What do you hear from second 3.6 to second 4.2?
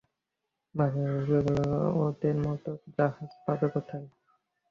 কোথায়?